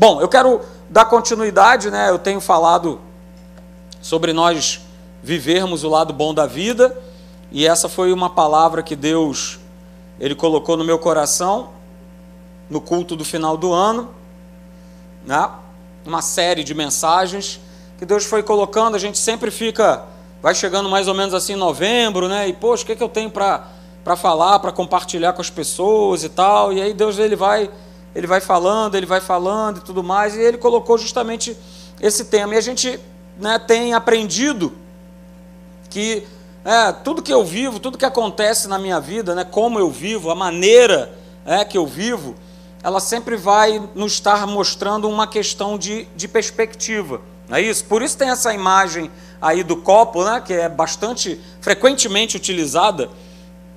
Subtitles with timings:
[0.00, 2.08] Bom, eu quero dar continuidade, né?
[2.08, 2.98] Eu tenho falado
[4.00, 4.80] sobre nós
[5.22, 6.98] vivermos o lado bom da vida,
[7.52, 9.58] e essa foi uma palavra que Deus
[10.18, 11.68] ele colocou no meu coração
[12.70, 14.08] no culto do final do ano,
[15.26, 15.50] né?
[16.06, 17.60] Uma série de mensagens
[17.98, 20.06] que Deus foi colocando, a gente sempre fica
[20.40, 22.48] vai chegando mais ou menos assim em novembro, né?
[22.48, 23.68] E poxa, o que, é que eu tenho para
[24.02, 26.72] para falar, para compartilhar com as pessoas e tal.
[26.72, 27.70] E aí Deus ele vai
[28.14, 31.56] ele vai falando, ele vai falando e tudo mais, e ele colocou justamente
[32.00, 32.54] esse tema.
[32.54, 32.98] E a gente
[33.38, 34.72] né, tem aprendido
[35.88, 36.26] que
[36.64, 40.30] é, tudo que eu vivo, tudo que acontece na minha vida, né, como eu vivo,
[40.30, 41.12] a maneira
[41.44, 42.34] é, que eu vivo,
[42.82, 47.20] ela sempre vai nos estar mostrando uma questão de, de perspectiva.
[47.48, 47.84] Não é isso?
[47.84, 53.10] Por isso tem essa imagem aí do copo, né, que é bastante frequentemente utilizada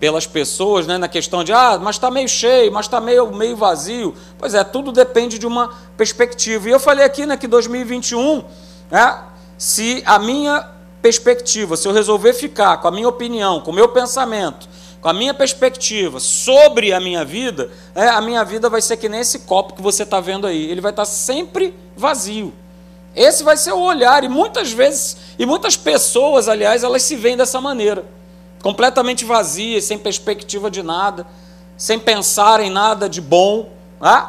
[0.03, 3.55] pelas pessoas, né, na questão de ah, mas está meio cheio, mas está meio, meio
[3.55, 4.13] vazio.
[4.38, 6.67] Pois é, tudo depende de uma perspectiva.
[6.67, 8.43] E eu falei aqui né, que 2021,
[8.91, 9.21] né,
[9.57, 10.70] se a minha
[11.01, 14.68] perspectiva, se eu resolver ficar com a minha opinião, com o meu pensamento,
[14.99, 19.07] com a minha perspectiva sobre a minha vida, é, a minha vida vai ser que
[19.07, 20.70] nem esse copo que você está vendo aí.
[20.70, 22.54] Ele vai estar tá sempre vazio.
[23.15, 27.38] Esse vai ser o olhar, e muitas vezes, e muitas pessoas, aliás, elas se veem
[27.38, 28.04] dessa maneira
[28.64, 31.28] completamente vazias, sem perspectiva de nada,
[31.78, 33.70] sem pensar em nada de bom.
[34.02, 34.28] Né?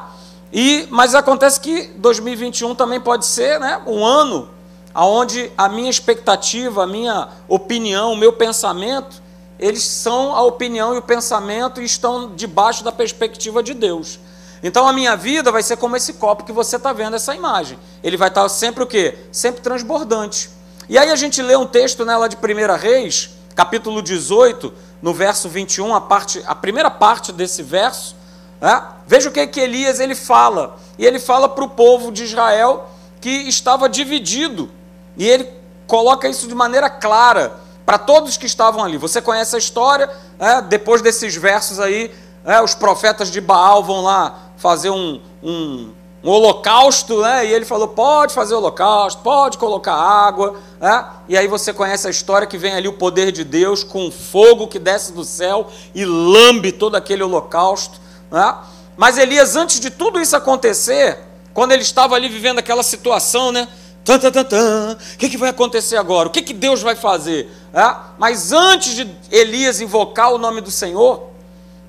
[0.52, 4.50] E, mas acontece que 2021 também pode ser né, um ano
[4.94, 9.22] onde a minha expectativa, a minha opinião, o meu pensamento,
[9.58, 14.18] eles são a opinião e o pensamento e estão debaixo da perspectiva de Deus.
[14.62, 17.78] Então a minha vida vai ser como esse copo que você está vendo essa imagem.
[18.02, 19.16] Ele vai estar sempre o quê?
[19.30, 20.50] Sempre transbordante.
[20.88, 25.12] E aí a gente lê um texto né, lá de 1 Reis, capítulo 18, no
[25.12, 28.16] verso 21, a, parte, a primeira parte desse verso,
[28.60, 28.82] né?
[29.06, 30.76] veja o que, é que Elias ele fala.
[30.98, 32.88] E ele fala para o povo de Israel
[33.20, 34.70] que estava dividido.
[35.16, 35.48] E ele
[35.86, 38.96] coloca isso de maneira clara para todos que estavam ali.
[38.96, 40.62] Você conhece a história, né?
[40.62, 42.12] depois desses versos aí,
[42.44, 42.60] né?
[42.60, 45.92] os profetas de Baal vão lá fazer um, um
[46.24, 47.46] um holocausto, né?
[47.46, 51.06] E ele falou: pode fazer holocausto, pode colocar água, né?
[51.28, 54.66] E aí você conhece a história que vem ali o poder de Deus com fogo
[54.66, 58.56] que desce do céu e lambe todo aquele holocausto, né?
[58.96, 61.18] Mas Elias, antes de tudo isso acontecer,
[61.52, 63.68] quando ele estava ali vivendo aquela situação, né?
[64.02, 64.98] Tan, tan, tan, tan.
[65.14, 66.28] O que, que vai acontecer agora?
[66.28, 67.50] O que, que Deus vai fazer?
[67.72, 67.94] É?
[68.18, 71.33] Mas antes de Elias invocar o nome do Senhor,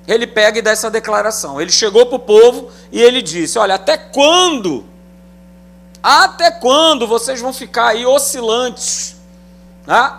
[0.06, 1.60] ele pega e dá essa declaração.
[1.60, 4.86] Ele chegou para o povo e ele disse: Olha, até quando?
[6.02, 9.16] Até quando vocês vão ficar aí oscilantes
[9.86, 10.12] né,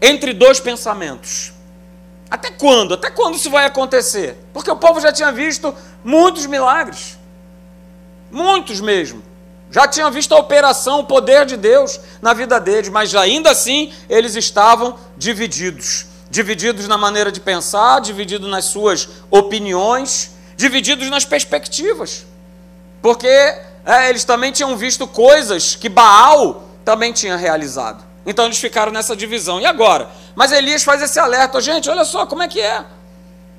[0.00, 1.52] entre dois pensamentos?
[2.30, 2.94] Até quando?
[2.94, 4.38] Até quando isso vai acontecer?
[4.52, 7.18] Porque o povo já tinha visto muitos milagres.
[8.30, 9.22] Muitos mesmo.
[9.70, 13.92] Já tinha visto a operação, o poder de Deus na vida deles, mas ainda assim
[14.08, 22.26] eles estavam divididos divididos na maneira de pensar, divididos nas suas opiniões, divididos nas perspectivas.
[23.00, 28.02] Porque é, eles também tinham visto coisas que Baal também tinha realizado.
[28.26, 29.60] Então eles ficaram nessa divisão.
[29.60, 30.10] E agora?
[30.34, 32.84] Mas Elias faz esse alerta: gente, olha só como é que é.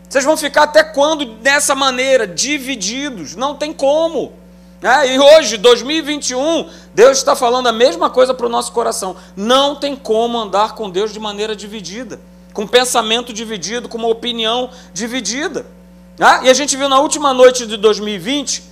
[0.10, 3.38] Vocês vão ficar até quando dessa maneira, divididos?
[3.38, 4.34] Não tem como.
[4.82, 9.16] É, e hoje, 2021, Deus está falando a mesma coisa para o nosso coração.
[9.34, 12.20] Não tem como andar com Deus de maneira dividida
[12.56, 15.66] com pensamento dividido, com uma opinião dividida.
[16.18, 18.64] Ah, e a gente viu na última noite de 2020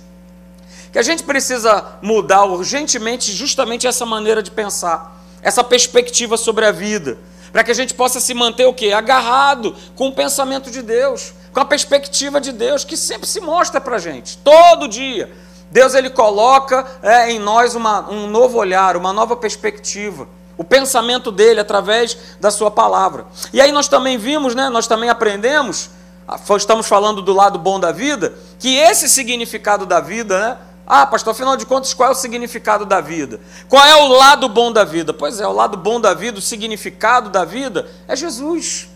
[0.90, 6.72] que a gente precisa mudar urgentemente justamente essa maneira de pensar, essa perspectiva sobre a
[6.72, 7.18] vida,
[7.52, 8.90] para que a gente possa se manter o quê?
[8.92, 13.82] Agarrado com o pensamento de Deus, com a perspectiva de Deus que sempre se mostra
[13.82, 15.30] para a gente, todo dia.
[15.70, 20.26] Deus ele coloca é, em nós uma, um novo olhar, uma nova perspectiva
[20.56, 23.26] o pensamento dele através da sua palavra.
[23.52, 25.90] E aí nós também vimos, né, nós também aprendemos,
[26.26, 30.58] ah, estamos falando do lado bom da vida, que esse significado da vida, né?
[30.86, 33.40] Ah, pastor, afinal de contas, qual é o significado da vida?
[33.68, 35.14] Qual é o lado bom da vida?
[35.14, 38.88] Pois é, o lado bom da vida, o significado da vida é Jesus.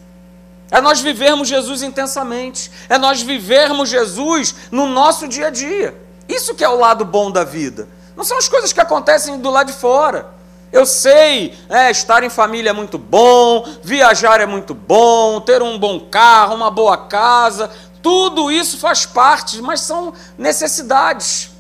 [0.71, 5.99] É nós vivermos Jesus intensamente, é nós vivermos Jesus no nosso dia a dia.
[6.29, 7.89] Isso que é o lado bom da vida.
[8.15, 10.38] Não são as coisas que acontecem do lado de fora.
[10.71, 15.79] Eu sei, é, estar em família é muito bom, viajar é muito bom, ter um
[15.79, 17.71] bom carro, uma boa casa,
[18.03, 21.51] tudo isso faz parte, mas são necessidades.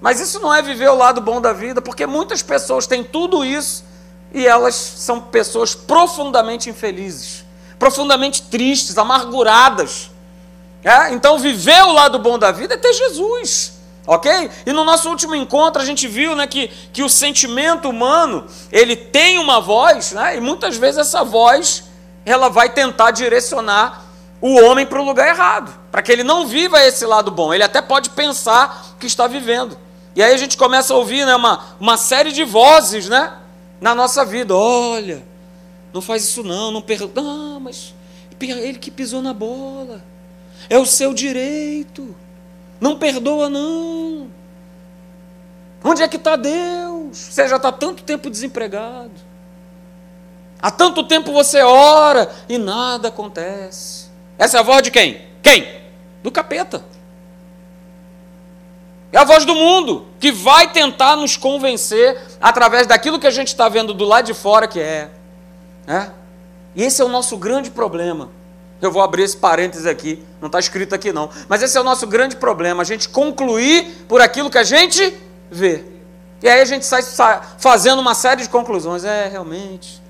[0.00, 3.44] Mas isso não é viver o lado bom da vida, porque muitas pessoas têm tudo
[3.44, 3.84] isso
[4.34, 7.44] e elas são pessoas profundamente infelizes,
[7.78, 10.10] profundamente tristes, amarguradas.
[10.84, 11.12] É?
[11.12, 13.74] Então, viver o lado bom da vida é ter Jesus,
[14.06, 14.50] Ok?
[14.66, 18.96] E no nosso último encontro a gente viu né, que, que o sentimento humano ele
[18.96, 21.84] tem uma voz, né, e muitas vezes essa voz
[22.24, 24.04] ela vai tentar direcionar
[24.40, 27.54] o homem para o lugar errado, para que ele não viva esse lado bom.
[27.54, 29.78] Ele até pode pensar que está vivendo.
[30.16, 33.32] E aí a gente começa a ouvir né, uma, uma série de vozes né,
[33.80, 34.54] na nossa vida.
[34.54, 35.24] Olha,
[35.92, 37.10] não faz isso não, não perdoa.
[37.22, 37.94] Não, mas
[38.40, 40.02] ele que pisou na bola.
[40.68, 42.14] É o seu direito.
[42.82, 44.28] Não perdoa, não.
[45.84, 47.16] Onde é que está Deus?
[47.16, 49.12] Você já está tanto tempo desempregado.
[50.60, 54.10] Há tanto tempo você ora e nada acontece.
[54.36, 55.24] Essa é a voz de quem?
[55.40, 55.80] Quem?
[56.24, 56.84] Do capeta.
[59.12, 63.48] É a voz do mundo que vai tentar nos convencer através daquilo que a gente
[63.48, 65.08] está vendo do lado de fora que é.
[65.86, 66.10] é.
[66.74, 68.28] E esse é o nosso grande problema.
[68.82, 71.30] Eu vou abrir esse parênteses aqui, não está escrito aqui não.
[71.48, 75.16] Mas esse é o nosso grande problema, a gente concluir por aquilo que a gente
[75.50, 75.84] vê.
[76.42, 77.02] E aí a gente sai
[77.58, 79.04] fazendo uma série de conclusões.
[79.04, 80.02] É, realmente.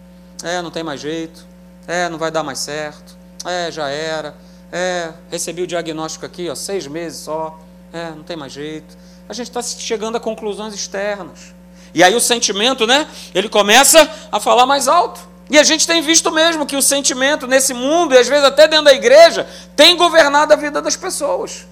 [0.42, 1.44] É, não tem mais jeito.
[1.86, 3.16] É, não vai dar mais certo.
[3.44, 4.34] É, já era.
[4.72, 7.60] É, recebi o diagnóstico aqui, ó, seis meses só.
[7.92, 8.96] É, não tem mais jeito.
[9.28, 11.54] A gente está chegando a conclusões externas.
[11.92, 13.06] E aí o sentimento, né?
[13.34, 15.20] Ele começa a falar mais alto.
[15.52, 18.66] E a gente tem visto mesmo que o sentimento nesse mundo, e às vezes até
[18.66, 19.46] dentro da igreja,
[19.76, 21.66] tem governado a vida das pessoas.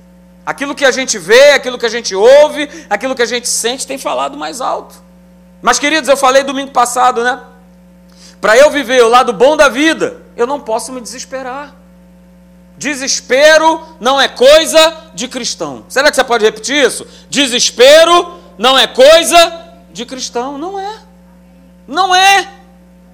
[0.44, 3.86] Aquilo que a gente vê, aquilo que a gente ouve, aquilo que a gente sente
[3.86, 4.96] tem falado mais alto.
[5.62, 7.40] Mas, queridos, eu falei domingo passado, né?
[8.38, 11.74] Para eu viver o lado bom da vida, eu não posso me desesperar.
[12.76, 15.86] Desespero não é coisa de cristão.
[15.88, 17.06] Será que você pode repetir isso?
[17.30, 20.58] Desespero não é coisa de cristão.
[20.58, 20.98] Não é.
[21.88, 22.59] Não é.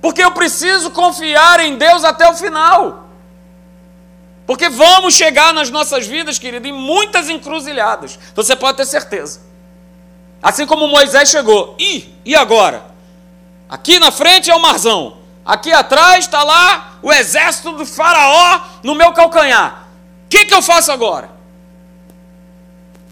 [0.07, 3.09] Porque eu preciso confiar em Deus até o final.
[4.47, 8.17] Porque vamos chegar nas nossas vidas, querido, em muitas encruzilhadas.
[8.33, 9.41] Você pode ter certeza.
[10.41, 11.75] Assim como Moisés chegou.
[11.77, 12.85] E, e agora?
[13.69, 15.17] Aqui na frente é o marzão.
[15.45, 19.89] Aqui atrás está lá o exército do faraó no meu calcanhar.
[20.27, 21.33] O que, que eu faço agora?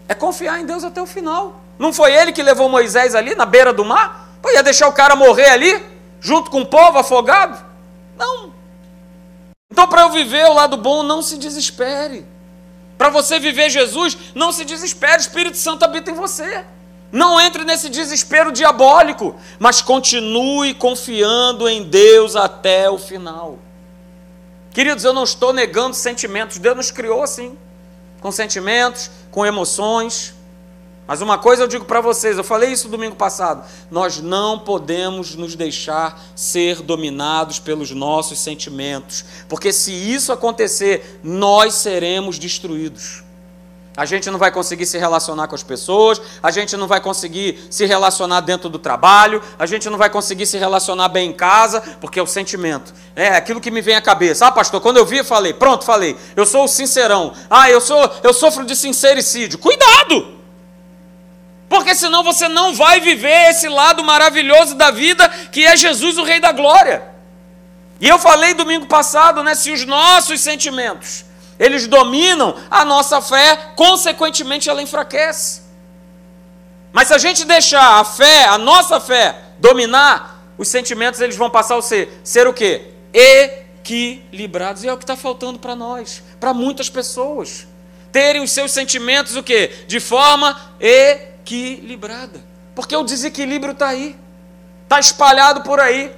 [0.07, 1.61] É confiar em Deus até o final.
[1.77, 4.29] Não foi ele que levou Moisés ali na beira do mar?
[4.41, 5.94] Pô, ia deixar o cara morrer ali?
[6.19, 7.63] Junto com o povo afogado?
[8.17, 8.53] Não.
[9.71, 12.25] Então, para eu viver o lado bom, não se desespere.
[12.97, 16.65] Para você viver Jesus, não se desespere, o Espírito Santo habita em você.
[17.11, 23.59] Não entre nesse desespero diabólico, mas continue confiando em Deus até o final.
[24.71, 27.57] Queridos, eu não estou negando sentimentos, Deus nos criou assim,
[28.19, 30.34] com sentimentos, com emoções.
[31.07, 35.35] Mas uma coisa eu digo para vocês, eu falei isso domingo passado: nós não podemos
[35.35, 43.23] nos deixar ser dominados pelos nossos sentimentos, porque se isso acontecer, nós seremos destruídos.
[43.97, 47.65] A gente não vai conseguir se relacionar com as pessoas, a gente não vai conseguir
[47.69, 51.79] se relacionar dentro do trabalho, a gente não vai conseguir se relacionar bem em casa,
[52.01, 52.93] porque é o sentimento.
[53.15, 54.47] É aquilo que me vem à cabeça.
[54.47, 56.17] Ah, pastor, quando eu vi, falei, pronto, falei.
[56.35, 57.33] Eu sou o sincerão.
[57.49, 59.57] Ah, eu sou, eu sofro de sincericídio.
[59.59, 60.34] Cuidado!
[61.67, 66.23] Porque senão você não vai viver esse lado maravilhoso da vida que é Jesus, o
[66.23, 67.03] Rei da Glória.
[67.99, 71.25] E eu falei domingo passado, né, se os nossos sentimentos,
[71.57, 75.63] eles dominam, a nossa fé, consequentemente ela enfraquece.
[76.91, 81.49] Mas se a gente deixar a fé, a nossa fé, dominar, os sentimentos eles vão
[81.49, 82.93] passar a ser, ser o quê?
[83.13, 84.83] Equilibrados.
[84.83, 87.67] E é o que está faltando para nós, para muitas pessoas.
[88.11, 89.71] Terem os seus sentimentos o quê?
[89.87, 92.43] De forma equilibrada equilibrada.
[92.73, 94.15] Porque o desequilíbrio está aí,
[94.83, 96.13] está espalhado por aí.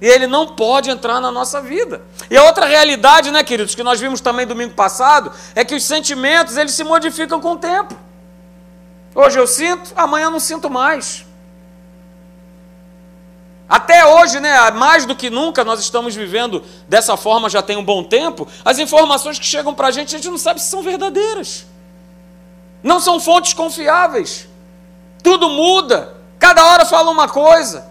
[0.00, 2.02] E ele não pode entrar na nossa vida.
[2.30, 5.82] E a outra realidade, né, queridos, que nós vimos também domingo passado, é que os
[5.82, 7.96] sentimentos eles se modificam com o tempo.
[9.12, 11.26] Hoje eu sinto, amanhã eu não sinto mais.
[13.68, 17.84] Até hoje, né, mais do que nunca, nós estamos vivendo dessa forma já tem um
[17.84, 18.46] bom tempo.
[18.64, 21.66] As informações que chegam para a gente, a gente não sabe se são verdadeiras.
[22.82, 24.47] Não são fontes confiáveis.
[25.28, 26.14] Tudo muda.
[26.38, 27.86] Cada hora fala uma coisa.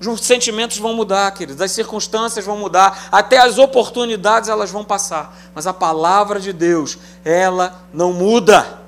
[0.00, 5.36] Os sentimentos vão mudar, queridos, as circunstâncias vão mudar, até as oportunidades elas vão passar.
[5.54, 8.80] Mas a palavra de Deus, ela não muda.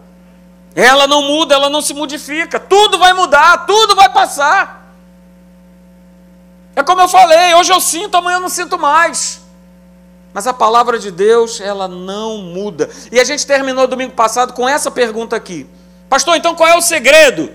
[0.75, 2.59] Ela não muda, ela não se modifica.
[2.59, 4.91] Tudo vai mudar, tudo vai passar.
[6.75, 9.43] É como eu falei, hoje eu sinto, amanhã eu não sinto mais.
[10.33, 12.89] Mas a palavra de Deus, ela não muda.
[13.13, 15.69] E a gente terminou domingo passado com essa pergunta aqui.
[16.09, 17.51] Pastor, então qual é o segredo?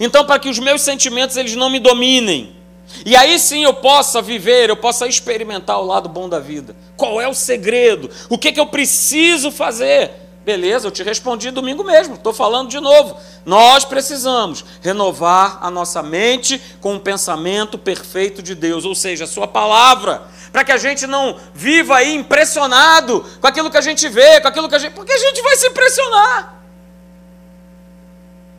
[0.00, 2.56] Então, para que os meus sentimentos eles não me dominem.
[3.04, 6.74] E aí sim eu possa viver, eu possa experimentar o lado bom da vida.
[6.96, 8.10] Qual é o segredo?
[8.28, 10.10] O que, que eu preciso fazer?
[10.44, 13.14] Beleza, eu te respondi domingo mesmo, estou falando de novo.
[13.44, 19.26] Nós precisamos renovar a nossa mente com o pensamento perfeito de Deus, ou seja, a
[19.26, 24.08] Sua palavra, para que a gente não viva aí impressionado com aquilo que a gente
[24.08, 24.94] vê, com aquilo que a gente.
[24.94, 26.57] Porque a gente vai se impressionar.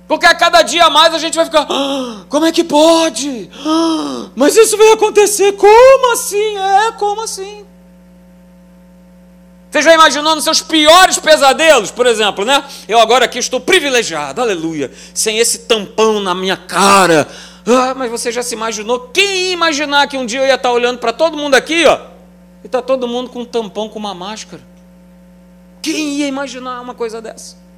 [0.09, 3.47] Porque a cada dia mais a gente vai ficar, ah, como é que pode?
[3.63, 5.51] Ah, mas isso vai acontecer?
[5.51, 6.57] Como assim?
[6.57, 7.63] É, como assim?
[9.69, 12.63] Você já imaginou nos seus piores pesadelos, por exemplo, né?
[12.87, 17.27] Eu agora aqui estou privilegiado, aleluia, sem esse tampão na minha cara.
[17.67, 19.11] Ah, mas você já se imaginou?
[19.13, 21.99] Quem ia imaginar que um dia eu ia estar olhando para todo mundo aqui, ó,
[22.63, 24.63] e está todo mundo com um tampão, com uma máscara?
[25.83, 27.68] Quem ia imaginar uma coisa dessa?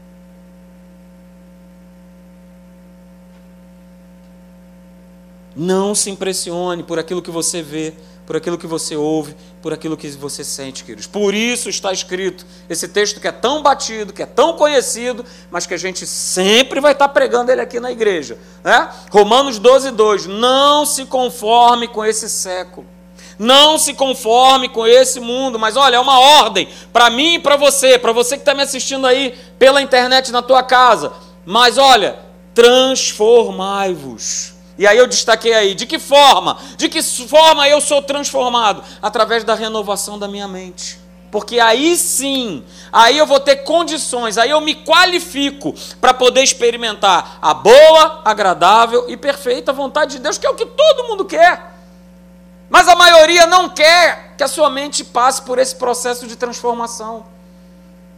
[5.56, 7.94] Não se impressione por aquilo que você vê,
[8.26, 11.06] por aquilo que você ouve, por aquilo que você sente, queridos.
[11.06, 15.66] Por isso está escrito esse texto que é tão batido, que é tão conhecido, mas
[15.66, 18.38] que a gente sempre vai estar pregando ele aqui na igreja.
[18.64, 18.90] Né?
[19.12, 20.28] Romanos 12, 2.
[20.28, 22.88] Não se conforme com esse século.
[23.38, 27.58] Não se conforme com esse mundo, mas olha, é uma ordem para mim e para
[27.58, 31.12] você, para você que está me assistindo aí pela internet na tua casa.
[31.46, 32.20] Mas olha,
[32.54, 36.58] transformai-vos e aí eu destaquei aí, de que forma?
[36.78, 38.84] De que forma eu sou transformado?
[39.02, 41.00] Através da renovação da minha mente.
[41.32, 47.38] Porque aí sim, aí eu vou ter condições, aí eu me qualifico para poder experimentar
[47.42, 51.72] a boa, agradável e perfeita vontade de Deus, que é o que todo mundo quer.
[52.70, 57.26] Mas a maioria não quer que a sua mente passe por esse processo de transformação.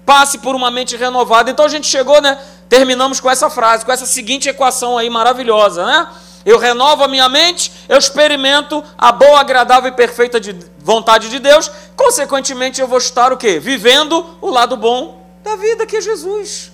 [0.06, 1.50] Passe por uma mente renovada.
[1.50, 2.40] Então a gente chegou, né?
[2.68, 6.08] Terminamos com essa frase, com essa seguinte equação aí maravilhosa, né?
[6.46, 11.40] Eu renovo a minha mente, eu experimento a boa, agradável e perfeita de vontade de
[11.40, 13.60] Deus, consequentemente eu vou estar o quê?
[13.60, 16.72] Vivendo o lado bom da vida que é Jesus.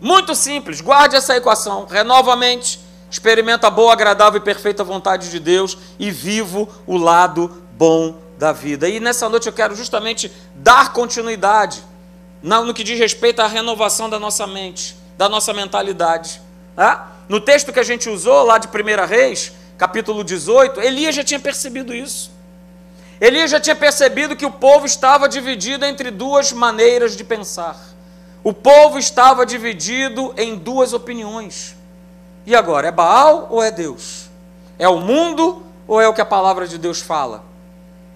[0.00, 2.80] Muito simples, guarde essa equação, renova a mente,
[3.10, 8.52] experimento a boa, agradável e perfeita vontade de Deus e vivo o lado bom da
[8.52, 8.88] vida.
[8.88, 11.82] E nessa noite eu quero justamente dar continuidade
[12.42, 16.42] no que diz respeito à renovação da nossa mente, da nossa mentalidade.
[16.76, 17.13] Tá?
[17.28, 21.40] No texto que a gente usou lá de 1 Reis, capítulo 18, Elias já tinha
[21.40, 22.30] percebido isso.
[23.20, 27.80] Elias já tinha percebido que o povo estava dividido entre duas maneiras de pensar.
[28.42, 31.74] O povo estava dividido em duas opiniões.
[32.44, 34.28] E agora, é Baal ou é Deus?
[34.78, 37.42] É o mundo ou é o que a palavra de Deus fala?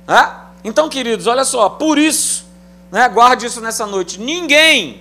[0.07, 0.49] É?
[0.63, 2.45] Então, queridos, olha só, por isso,
[2.91, 5.01] né, guarde isso nessa noite: ninguém,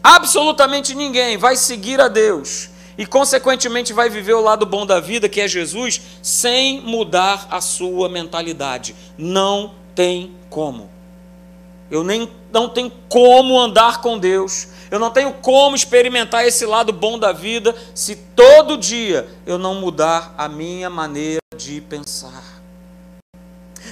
[0.00, 5.28] absolutamente ninguém, vai seguir a Deus e, consequentemente, vai viver o lado bom da vida,
[5.28, 8.94] que é Jesus, sem mudar a sua mentalidade.
[9.18, 10.90] Não tem como.
[11.90, 14.68] Eu nem não tenho como andar com Deus.
[14.90, 19.74] Eu não tenho como experimentar esse lado bom da vida se todo dia eu não
[19.74, 22.54] mudar a minha maneira de pensar.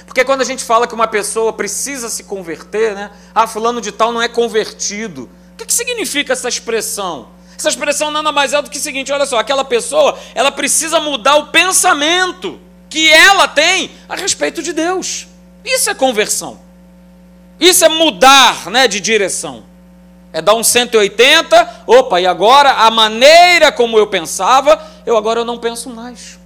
[0.05, 3.11] Porque quando a gente fala que uma pessoa precisa se converter, né?
[3.33, 5.29] Ah, fulano de tal não é convertido.
[5.53, 7.29] O que, que significa essa expressão?
[7.57, 10.99] Essa expressão nada mais é do que o seguinte: olha só, aquela pessoa, ela precisa
[10.99, 15.27] mudar o pensamento que ela tem a respeito de Deus.
[15.63, 16.59] Isso é conversão.
[17.59, 19.63] Isso é mudar né, de direção.
[20.31, 25.59] É dar um 180, opa, e agora a maneira como eu pensava, eu agora não
[25.59, 26.39] penso mais.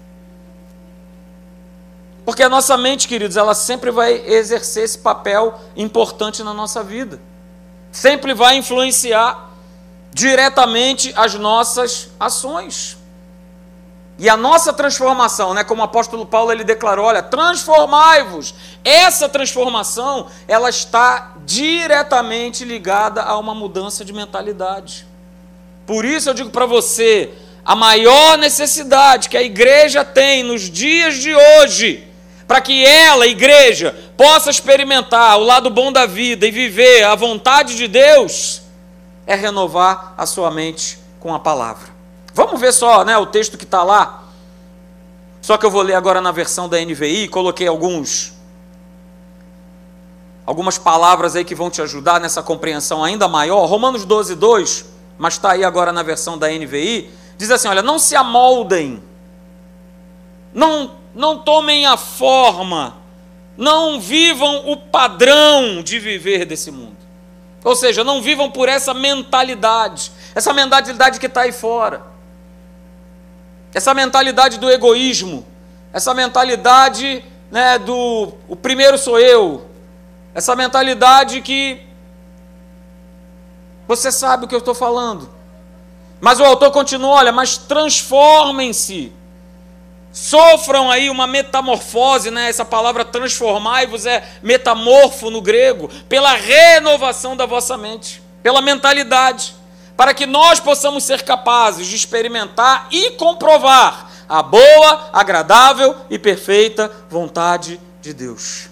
[2.25, 7.21] Porque a nossa mente, queridos, ela sempre vai exercer esse papel importante na nossa vida.
[7.89, 9.46] Sempre vai influenciar
[10.17, 12.97] diretamente as nossas ações.
[14.17, 18.55] E a nossa transformação, né, como o apóstolo Paulo ele declarou, olha, transformai-vos.
[18.83, 25.05] Essa transformação, ela está diretamente ligada a uma mudança de mentalidade.
[25.85, 27.31] Por isso eu digo para você,
[27.63, 32.07] a maior necessidade que a igreja tem nos dias de hoje,
[32.47, 37.13] para que ela, a igreja, possa experimentar o lado bom da vida e viver a
[37.13, 38.63] vontade de Deus,
[39.27, 41.89] é renovar a sua mente com a palavra.
[42.33, 44.23] Vamos ver só né, o texto que está lá.
[45.41, 48.35] Só que eu vou ler agora na versão da NVI, coloquei alguns
[50.45, 53.65] algumas palavras aí que vão te ajudar nessa compreensão ainda maior.
[53.65, 54.85] Romanos 12, 2,
[55.17, 59.03] mas está aí agora na versão da NVI, diz assim: olha, não se amoldem,
[60.53, 62.95] não, não tomem a forma,
[63.57, 67.06] não vivam o padrão de viver desse mundo.
[67.67, 72.01] Ou seja, não vivam por essa mentalidade, essa mentalidade que está aí fora,
[73.73, 75.45] essa mentalidade do egoísmo,
[75.91, 79.69] essa mentalidade né, do o primeiro sou eu,
[80.33, 81.81] essa mentalidade que
[83.85, 85.29] Você sabe o que eu estou falando.
[86.21, 89.11] Mas o autor continua: olha, mas transformem-se.
[90.17, 92.49] Sofram aí uma metamorfose, né?
[92.49, 99.53] Essa palavra transformai-vos é metamorfo no grego, pela renovação da vossa mente, pela mentalidade,
[99.95, 106.91] para que nós possamos ser capazes de experimentar e comprovar a boa, agradável e perfeita
[107.11, 108.71] vontade de Deus.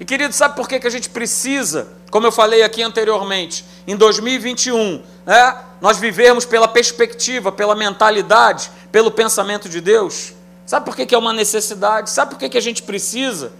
[0.00, 3.96] E querido, sabe por que, que a gente precisa, como eu falei aqui anteriormente, em
[3.96, 10.32] 2021, né, nós vivermos pela perspectiva, pela mentalidade, pelo pensamento de Deus?
[10.64, 12.10] Sabe por que, que é uma necessidade?
[12.10, 13.52] Sabe por que, que a gente precisa?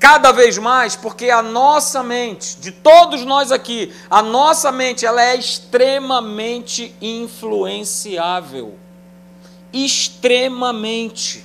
[0.00, 5.22] Cada vez mais, porque a nossa mente, de todos nós aqui, a nossa mente, ela
[5.22, 8.78] é extremamente influenciável
[9.72, 11.44] extremamente.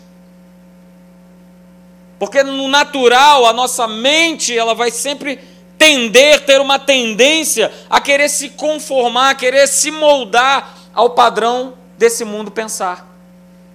[2.17, 5.39] Porque no natural, a nossa mente, ela vai sempre
[5.83, 12.23] tender, ter uma tendência a querer se conformar, a querer se moldar ao padrão desse
[12.23, 13.05] mundo pensar.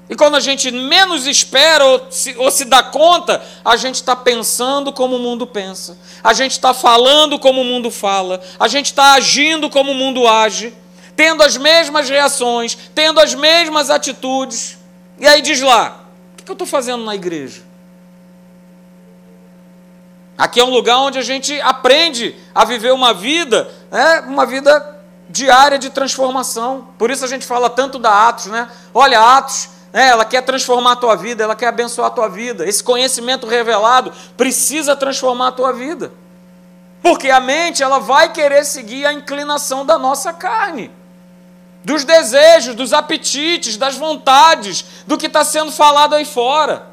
[0.08, 4.16] E quando a gente menos espera ou se, ou se dá conta, a gente está
[4.16, 8.86] pensando como o mundo pensa, a gente está falando como o mundo fala, a gente
[8.86, 10.72] está agindo como o mundo age
[11.14, 14.78] tendo as mesmas reações, tendo as mesmas atitudes.
[15.18, 17.67] E aí diz lá: o que eu estou fazendo na igreja?
[20.38, 24.96] Aqui é um lugar onde a gente aprende a viver uma vida, né, uma vida
[25.28, 26.88] diária de transformação.
[26.96, 28.70] Por isso a gente fala tanto da Atos, né?
[28.94, 32.64] Olha, Atos, né, ela quer transformar a tua vida, ela quer abençoar a tua vida.
[32.64, 36.12] Esse conhecimento revelado precisa transformar a tua vida.
[37.02, 40.90] Porque a mente, ela vai querer seguir a inclinação da nossa carne
[41.84, 46.87] dos desejos, dos apetites, das vontades, do que está sendo falado aí fora.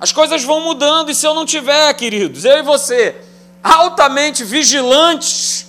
[0.00, 3.16] As coisas vão mudando, e se eu não tiver, queridos, eu e você,
[3.62, 5.66] altamente vigilantes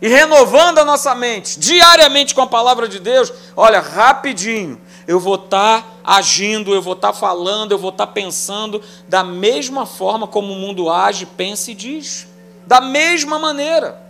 [0.00, 5.36] e renovando a nossa mente diariamente com a palavra de Deus, olha, rapidinho, eu vou
[5.36, 9.86] estar tá agindo, eu vou estar tá falando, eu vou estar tá pensando da mesma
[9.86, 12.26] forma como o mundo age, pensa e diz.
[12.66, 14.00] Da mesma maneira.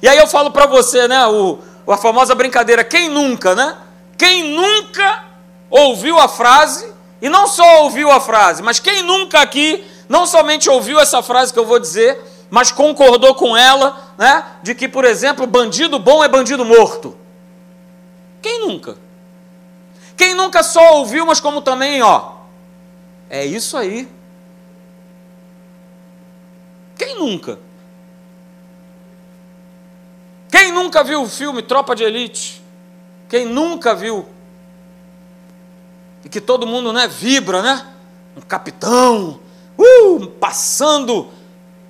[0.00, 3.76] E aí eu falo para você, né, o, a famosa brincadeira, quem nunca, né?
[4.16, 5.24] Quem nunca
[5.68, 10.68] ouviu a frase, e não só ouviu a frase, mas quem nunca aqui não somente
[10.68, 14.44] ouviu essa frase que eu vou dizer, mas concordou com ela, né?
[14.62, 17.16] De que, por exemplo, bandido bom é bandido morto.
[18.42, 18.96] Quem nunca?
[20.16, 22.32] Quem nunca só ouviu, mas como também, ó,
[23.28, 24.08] é isso aí.
[26.96, 27.58] Quem nunca?
[30.50, 32.62] Quem nunca viu o filme Tropa de Elite?
[33.28, 34.28] Quem nunca viu?
[36.24, 37.86] E que todo mundo né, vibra, né?
[38.36, 39.38] Um capitão,
[39.78, 41.28] uh, passando,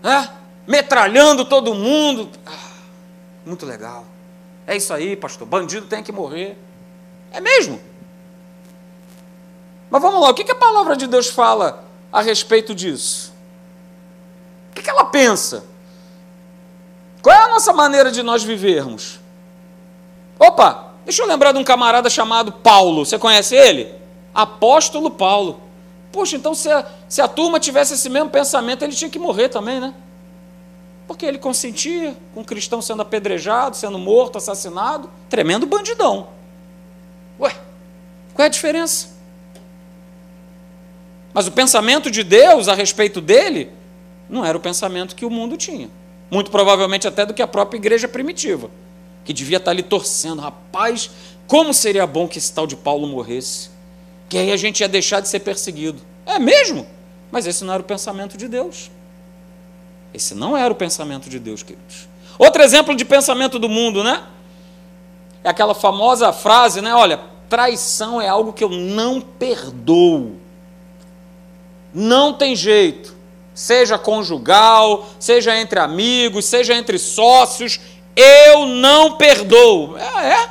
[0.03, 0.29] né?
[0.67, 2.29] metralhando todo mundo.
[2.47, 2.73] Ah,
[3.45, 4.05] muito legal.
[4.67, 5.47] É isso aí, pastor.
[5.47, 6.59] Bandido tem que morrer.
[7.31, 7.81] É mesmo?
[9.91, 13.33] Mas vamos lá, o que a palavra de Deus fala a respeito disso?
[14.71, 15.65] O que ela pensa?
[17.23, 19.21] Qual é a nossa maneira de nós vivermos?
[20.39, 23.05] Opa, deixa eu lembrar de um camarada chamado Paulo.
[23.05, 24.04] Você conhece ele?
[24.35, 25.61] Apóstolo Paulo.
[26.11, 29.49] Poxa, então se a, se a turma tivesse esse mesmo pensamento, ele tinha que morrer
[29.49, 29.95] também, né?
[31.07, 35.11] Porque ele consentia com um cristão sendo apedrejado, sendo morto, assassinado.
[35.29, 36.29] Tremendo bandidão.
[37.39, 37.55] Ué,
[38.33, 39.15] qual é a diferença?
[41.33, 43.71] Mas o pensamento de Deus a respeito dele
[44.31, 45.91] não era o pensamento que o mundo tinha.
[46.31, 48.71] Muito provavelmente até do que a própria igreja primitiva,
[49.25, 50.41] que devia estar ali torcendo.
[50.41, 51.11] Rapaz,
[51.47, 53.74] como seria bom que esse tal de Paulo morresse?
[54.29, 56.01] Que aí a gente ia deixar de ser perseguido.
[56.27, 56.87] É mesmo?
[57.31, 58.91] Mas esse não era o pensamento de Deus.
[60.13, 62.09] Esse não era o pensamento de Deus, queridos.
[62.39, 64.25] Outro exemplo de pensamento do mundo, né?
[65.43, 66.95] É aquela famosa frase, né?
[66.95, 70.37] Olha, traição é algo que eu não perdoo.
[71.93, 73.15] Não tem jeito
[73.55, 77.81] seja conjugal, seja entre amigos, seja entre sócios,
[78.17, 79.97] eu não perdoo.
[79.97, 80.51] É, é,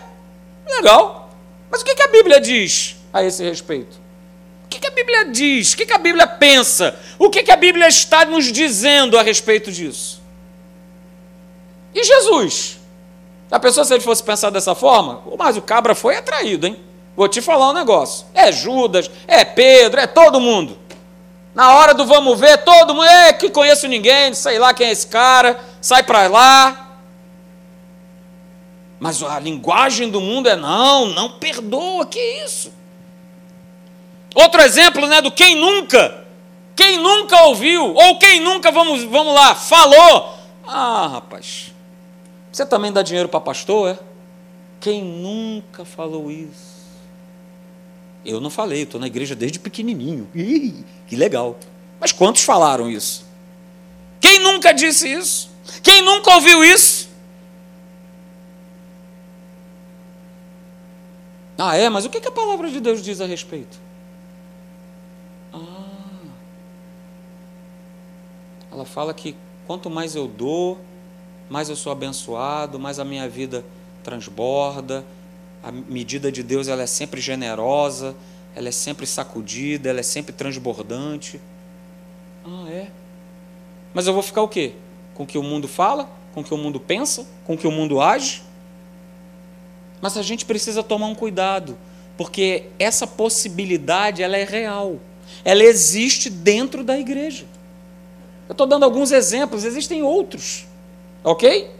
[0.75, 1.29] legal.
[1.69, 4.01] Mas o que a Bíblia diz a esse respeito?
[4.65, 5.73] O que a Bíblia diz?
[5.73, 6.99] O que a Bíblia pensa?
[7.19, 10.21] O que a Bíblia está nos dizendo a respeito disso?
[11.93, 12.79] E Jesus?
[13.51, 16.79] A pessoa, se ele fosse pensar dessa forma, mas o cabra foi atraído, hein?
[17.15, 18.25] Vou te falar um negócio.
[18.33, 20.79] É Judas, é Pedro, é todo mundo.
[21.53, 24.91] Na hora do vamos ver, todo mundo, é que conheço ninguém, sei lá quem é
[24.91, 26.97] esse cara, sai para lá.
[28.99, 32.73] Mas a linguagem do mundo é não, não perdoa, que isso?
[34.33, 36.25] Outro exemplo, né, do quem nunca,
[36.75, 40.33] quem nunca ouviu, ou quem nunca, vamos, vamos lá, falou.
[40.65, 41.71] Ah, rapaz,
[42.51, 43.99] Você também dá dinheiro para pastor, é?
[44.79, 46.73] Quem nunca falou isso?
[48.25, 50.29] Eu não falei, estou na igreja desde pequenininho.
[50.33, 51.57] Ih, que legal.
[51.99, 53.25] Mas quantos falaram isso?
[54.19, 55.49] Quem nunca disse isso?
[55.81, 57.09] Quem nunca ouviu isso?
[61.57, 61.89] Ah, é?
[61.89, 63.77] Mas o que a palavra de Deus diz a respeito?
[68.73, 69.35] Ela fala que
[69.67, 70.79] quanto mais eu dou,
[71.47, 73.63] mais eu sou abençoado, mais a minha vida
[74.03, 75.05] transborda.
[75.61, 78.15] A medida de Deus ela é sempre generosa,
[78.55, 81.39] ela é sempre sacudida, ela é sempre transbordante.
[82.43, 82.87] Ah, é?
[83.93, 84.73] Mas eu vou ficar o quê?
[85.13, 86.09] Com o que o mundo fala?
[86.33, 87.27] Com o que o mundo pensa?
[87.45, 88.41] Com o que o mundo age?
[90.01, 91.77] Mas a gente precisa tomar um cuidado,
[92.17, 94.99] porque essa possibilidade ela é real.
[95.45, 97.45] Ela existe dentro da igreja.
[98.47, 100.65] Eu estou dando alguns exemplos, existem outros.
[101.23, 101.71] Ok?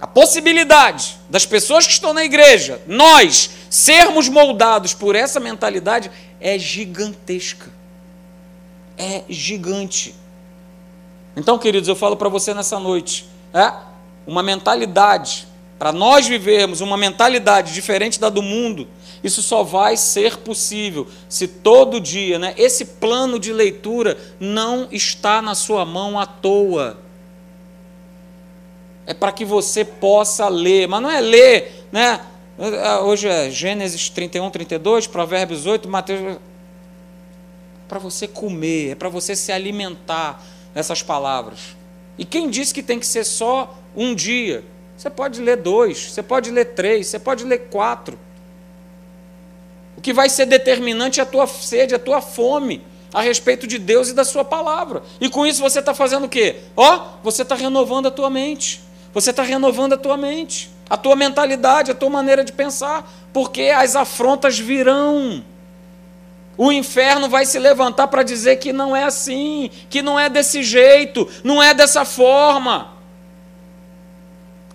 [0.00, 6.58] A possibilidade das pessoas que estão na igreja, nós, sermos moldados por essa mentalidade é
[6.58, 7.70] gigantesca.
[8.96, 10.14] É gigante.
[11.36, 13.72] Então, queridos, eu falo para você nessa noite, é?
[14.26, 15.46] Uma mentalidade
[15.80, 18.86] para nós vivermos uma mentalidade diferente da do mundo,
[19.24, 25.40] isso só vai ser possível se todo dia, né, esse plano de leitura não está
[25.40, 26.98] na sua mão à toa.
[29.06, 32.26] É para que você possa ler, mas não é ler, né?
[33.02, 36.36] Hoje é Gênesis 31, 32, Provérbios 8, Mateus.
[37.88, 41.74] Para você comer, é para você se alimentar dessas palavras.
[42.18, 44.62] E quem disse que tem que ser só um dia?
[45.00, 48.18] Você pode ler dois, você pode ler três, você pode ler quatro.
[49.96, 53.78] O que vai ser determinante é a tua sede, a tua fome a respeito de
[53.78, 55.02] Deus e da Sua palavra.
[55.18, 56.56] E com isso você está fazendo o quê?
[56.76, 58.82] Ó, oh, você está renovando a tua mente.
[59.14, 63.72] Você está renovando a tua mente, a tua mentalidade, a tua maneira de pensar, porque
[63.74, 65.42] as afrontas virão.
[66.58, 70.62] O inferno vai se levantar para dizer que não é assim, que não é desse
[70.62, 72.99] jeito, não é dessa forma.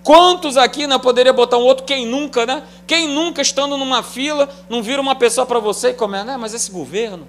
[0.05, 2.61] Quantos aqui, né, poderia botar um outro, quem nunca, né?
[2.85, 6.53] Quem nunca estando numa fila, não vira uma pessoa para você e começa, né, mas
[6.53, 7.27] esse governo,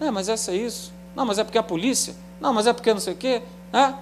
[0.00, 2.92] né, mas essa é isso, não, mas é porque a polícia, não, mas é porque
[2.92, 3.40] não sei o quê,
[3.72, 3.94] né?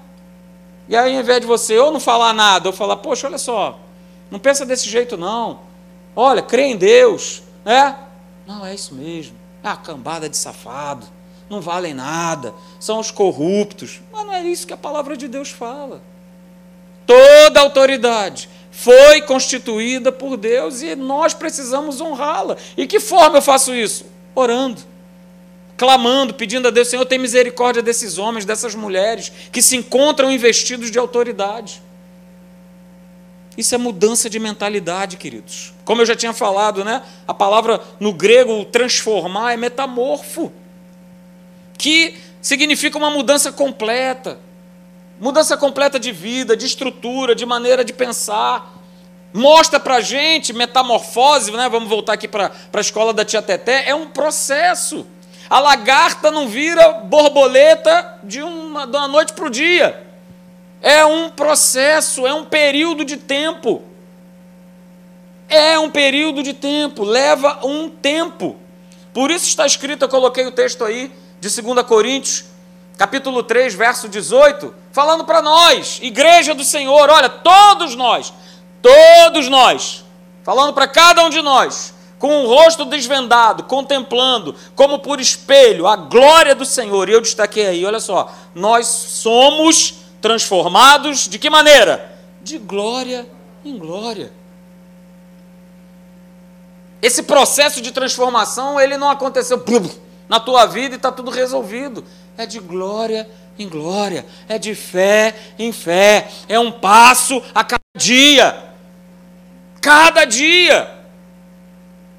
[0.88, 3.78] E aí, ao invés de você ou não falar nada, ou falar, poxa, olha só,
[4.30, 5.60] não pensa desse jeito não,
[6.16, 7.98] olha, crê em Deus, né?
[8.46, 11.06] Não, é isso mesmo, é a cambada de safado,
[11.50, 15.50] não valem nada, são os corruptos, mas não é isso que a palavra de Deus
[15.50, 16.00] fala.
[17.11, 22.57] Toda autoridade foi constituída por Deus e nós precisamos honrá-la.
[22.77, 24.07] E que forma eu faço isso?
[24.33, 24.81] Orando,
[25.77, 30.88] clamando, pedindo a Deus, Senhor, tem misericórdia desses homens, dessas mulheres que se encontram investidos
[30.88, 31.83] de autoridade.
[33.59, 35.75] Isso é mudança de mentalidade, queridos.
[35.85, 37.03] Como eu já tinha falado, né?
[37.27, 40.53] A palavra no grego transformar é metamorfo,
[41.77, 44.38] que significa uma mudança completa
[45.20, 48.78] mudança completa de vida, de estrutura, de maneira de pensar.
[49.33, 51.68] Mostra para gente metamorfose, né?
[51.68, 55.06] vamos voltar aqui para a escola da tia Teté, é um processo.
[55.48, 60.06] A lagarta não vira borboleta de uma, de uma noite para o dia.
[60.80, 63.83] É um processo, é um período de tempo.
[65.48, 68.56] É um período de tempo, leva um tempo.
[69.12, 72.44] Por isso está escrito, eu coloquei o texto aí, de 2 Coríntios,
[73.00, 78.30] capítulo 3, verso 18, falando para nós, igreja do Senhor, olha, todos nós,
[78.82, 80.04] todos nós,
[80.42, 85.96] falando para cada um de nós, com o rosto desvendado, contemplando, como por espelho, a
[85.96, 87.08] glória do Senhor.
[87.08, 92.14] E eu destaquei aí, olha só, nós somos transformados de que maneira?
[92.42, 93.26] De glória
[93.64, 94.30] em glória.
[97.00, 99.64] Esse processo de transformação, ele não aconteceu
[100.28, 102.04] na tua vida e está tudo resolvido
[102.42, 107.83] é de glória em glória, é de fé em fé, é um passo a cada
[107.94, 108.64] dia.
[109.83, 110.90] Cada dia.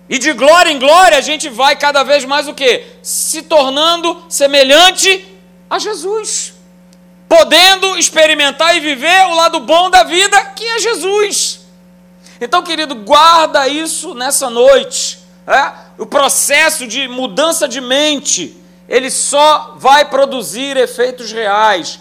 [0.08, 2.86] E de glória em glória a gente vai cada vez mais o quê?
[3.02, 5.26] Se tornando semelhante
[5.68, 6.54] a Jesus.
[7.28, 11.62] Podendo experimentar e viver o lado bom da vida, que é Jesus.
[12.40, 15.18] Então, querido, guarda isso nessa noite.
[15.48, 15.72] É?
[15.98, 18.61] O processo de mudança de mente
[18.92, 21.98] ele só vai produzir efeitos reais,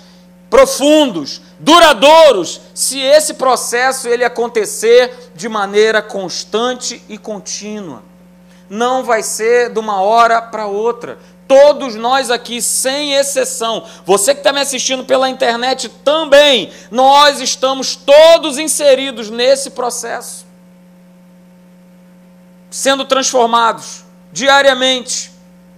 [0.51, 8.03] profundos, duradouros, se esse processo ele acontecer de maneira constante e contínua.
[8.69, 11.17] Não vai ser de uma hora para outra.
[11.47, 17.97] todos nós aqui, sem exceção, você que está me assistindo pela internet também, nós estamos
[17.97, 20.47] todos inseridos nesse processo,
[22.69, 25.30] sendo transformados diariamente,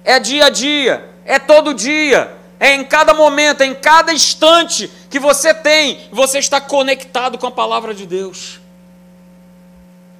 [0.04, 4.90] é dia a dia, é todo dia, é em cada momento, é em cada instante
[5.10, 8.60] que você tem, você está conectado com a palavra de Deus.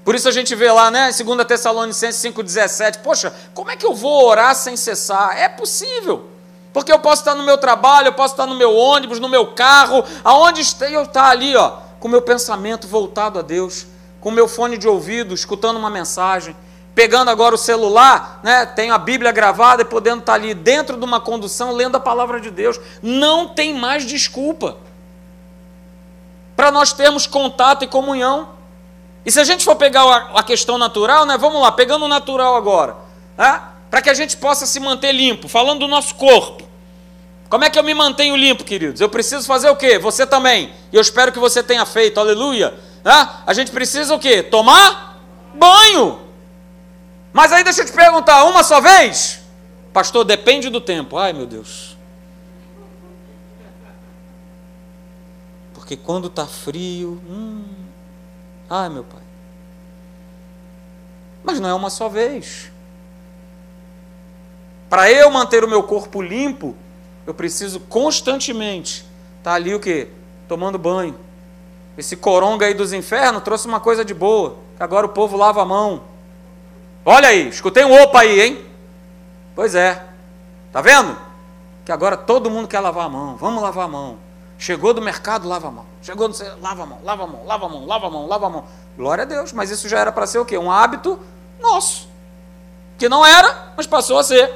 [0.05, 3.95] Por isso a gente vê lá, né, 2 Tessalonicenses 5,17, poxa, como é que eu
[3.95, 5.39] vou orar sem cessar?
[5.39, 6.29] É possível.
[6.73, 9.49] Porque eu posso estar no meu trabalho, eu posso estar no meu ônibus, no meu
[9.49, 13.87] carro, aonde eu estar ali, ó, com o meu pensamento voltado a Deus,
[14.21, 16.57] com o meu fone de ouvido, escutando uma mensagem,
[16.95, 21.05] pegando agora o celular, né, tenho a Bíblia gravada e podendo estar ali dentro de
[21.05, 22.79] uma condução lendo a palavra de Deus.
[23.03, 24.77] Não tem mais desculpa
[26.55, 28.51] para nós termos contato e comunhão.
[29.25, 32.57] E se a gente for pegar a questão natural, né, vamos lá, pegando o natural
[32.57, 32.97] agora,
[33.39, 36.63] né, para que a gente possa se manter limpo, falando do nosso corpo.
[37.49, 39.01] Como é que eu me mantenho limpo, queridos?
[39.01, 39.99] Eu preciso fazer o quê?
[39.99, 40.73] Você também.
[40.91, 42.73] E eu espero que você tenha feito, aleluia.
[43.05, 43.29] Né?
[43.47, 44.43] A gente precisa o quê?
[44.43, 45.21] Tomar
[45.53, 46.22] banho.
[47.33, 49.41] Mas aí deixa eu te perguntar, uma só vez?
[49.93, 51.17] Pastor, depende do tempo.
[51.17, 51.97] Ai, meu Deus.
[55.75, 57.65] Porque quando está frio, hum,
[58.75, 59.21] Ai, meu pai.
[61.45, 62.73] Mas não é uma só vez.
[64.89, 66.75] Para eu manter o meu corpo limpo,
[67.27, 69.05] eu preciso constantemente
[69.37, 70.09] estar tá ali o quê?
[70.49, 71.15] Tomando banho.
[71.99, 75.67] Esse coronga aí dos infernos trouxe uma coisa de boa, agora o povo lava a
[75.67, 76.05] mão.
[77.05, 78.65] Olha aí, escutei um opa aí, hein?
[79.55, 80.05] Pois é.
[80.73, 81.17] Tá vendo?
[81.85, 83.37] Que agora todo mundo quer lavar a mão.
[83.37, 84.19] Vamos lavar a mão.
[84.57, 85.87] Chegou do mercado, lava a mão.
[86.01, 88.47] Chegou no lava a mão, lava a mão, lava a mão, lava a mão, lava
[88.47, 88.65] a mão.
[88.97, 90.57] Glória a Deus, mas isso já era para ser o quê?
[90.57, 91.19] Um hábito
[91.61, 92.09] nosso.
[92.97, 94.53] Que não era, mas passou a ser.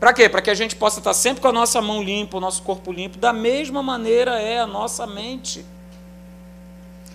[0.00, 0.28] Para quê?
[0.28, 2.90] Para que a gente possa estar sempre com a nossa mão limpa, o nosso corpo
[2.90, 3.18] limpo.
[3.18, 5.64] Da mesma maneira é a nossa mente.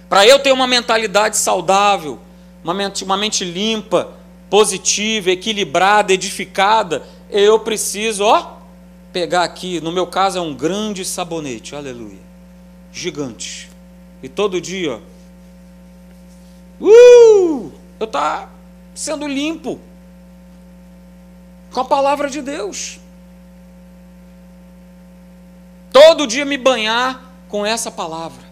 [0.08, 2.18] Para eu ter uma mentalidade saudável,
[2.64, 4.14] uma mente, uma mente limpa,
[4.50, 8.58] positiva, equilibrada, edificada, eu preciso, ó,
[9.12, 12.20] pegar aqui, no meu caso é um grande sabonete, aleluia,
[12.92, 13.70] gigante.
[14.22, 15.02] E todo dia,
[16.82, 18.50] ó, uh, eu tá
[18.94, 19.80] sendo limpo
[21.72, 23.00] com a palavra de Deus.
[25.92, 28.44] Todo dia me banhar com essa palavra.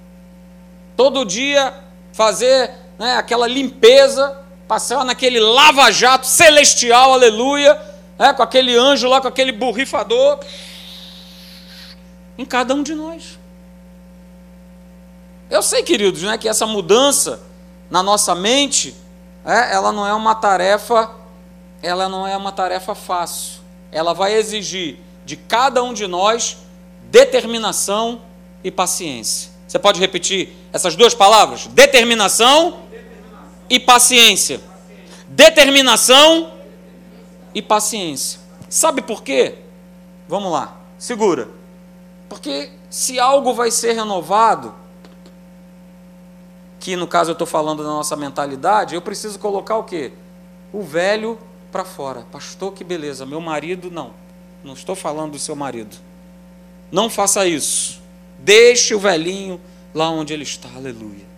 [0.95, 1.73] Todo dia
[2.11, 9.27] fazer né, aquela limpeza, passar naquele lava-jato celestial, aleluia é, com aquele anjo lá, com
[9.27, 10.39] aquele borrifador,
[12.37, 13.39] em cada um de nós.
[15.49, 17.41] Eu sei, queridos, né, que essa mudança
[17.89, 18.95] na nossa mente,
[19.45, 21.11] é, ela não é uma tarefa,
[21.81, 23.61] ela não é uma tarefa fácil.
[23.91, 26.57] Ela vai exigir de cada um de nós
[27.11, 28.21] determinação
[28.63, 29.51] e paciência.
[29.67, 31.67] Você pode repetir essas duas palavras?
[31.67, 32.82] Determinação.
[33.69, 34.61] E paciência.
[35.27, 36.53] Determinação
[37.53, 38.39] e paciência.
[38.69, 39.55] Sabe por quê?
[40.27, 41.49] Vamos lá, segura.
[42.27, 44.73] Porque se algo vai ser renovado,
[46.79, 50.11] que no caso eu estou falando da nossa mentalidade, eu preciso colocar o quê?
[50.71, 51.39] O velho
[51.71, 52.25] para fora.
[52.31, 53.25] Pastor, que beleza.
[53.25, 54.11] Meu marido, não.
[54.63, 55.95] Não estou falando do seu marido.
[56.91, 58.01] Não faça isso.
[58.37, 59.59] Deixe o velhinho
[59.93, 60.69] lá onde ele está.
[60.75, 61.32] Aleluia.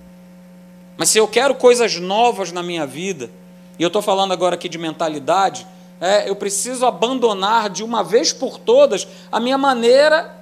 [0.97, 3.29] Mas se eu quero coisas novas na minha vida,
[3.77, 5.67] e eu estou falando agora aqui de mentalidade,
[5.99, 10.35] é, eu preciso abandonar de uma vez por todas a minha maneira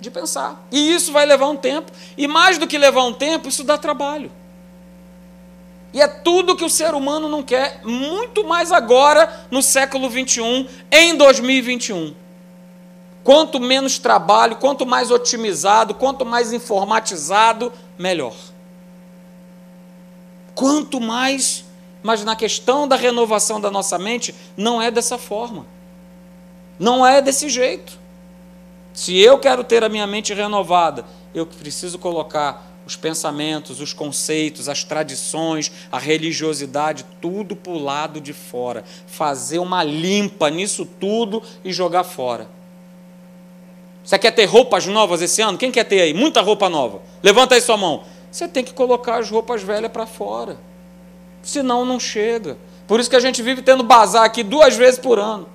[0.00, 0.66] de pensar.
[0.70, 1.90] E isso vai levar um tempo.
[2.16, 4.30] E mais do que levar um tempo, isso dá trabalho.
[5.92, 10.66] E é tudo que o ser humano não quer, muito mais agora, no século 21,
[10.90, 12.14] em 2021.
[13.22, 18.34] Quanto menos trabalho, quanto mais otimizado, quanto mais informatizado, melhor.
[20.54, 21.64] Quanto mais
[22.02, 25.64] mas na questão da renovação da nossa mente, não é dessa forma.
[26.78, 27.98] Não é desse jeito.
[28.92, 34.68] Se eu quero ter a minha mente renovada, eu preciso colocar os pensamentos, os conceitos,
[34.68, 38.84] as tradições, a religiosidade, tudo para o lado de fora.
[39.06, 42.48] Fazer uma limpa nisso tudo e jogar fora.
[44.04, 45.56] Você quer ter roupas novas esse ano?
[45.56, 46.12] Quem quer ter aí?
[46.12, 47.00] Muita roupa nova.
[47.22, 48.02] Levanta aí sua mão.
[48.32, 50.58] Você tem que colocar as roupas velhas para fora
[51.42, 52.56] senão não chega.
[52.86, 55.48] Por isso que a gente vive tendo bazar aqui duas vezes por ano.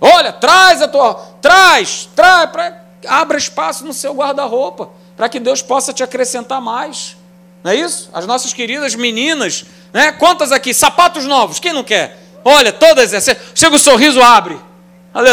[0.00, 5.62] Olha, traz a tua, traz, traz, pra, abra espaço no seu guarda-roupa, para que Deus
[5.62, 7.16] possa te acrescentar mais.
[7.62, 8.10] Não é isso?
[8.12, 10.12] As nossas queridas meninas, né?
[10.12, 10.74] Quantas aqui?
[10.74, 12.20] Sapatos novos, quem não quer?
[12.44, 13.36] Olha, todas essas.
[13.54, 14.60] Chega o sorriso, abre.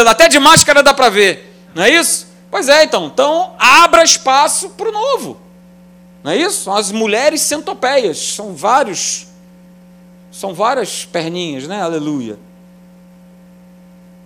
[0.08, 1.54] Até de máscara dá para ver.
[1.74, 2.28] Não é isso?
[2.50, 3.06] Pois é, então.
[3.06, 5.41] Então, abra espaço para o novo.
[6.22, 6.64] Não é isso?
[6.64, 8.18] São as mulheres centopeias.
[8.18, 9.26] São vários.
[10.30, 11.82] São várias perninhas, né?
[11.82, 12.38] Aleluia.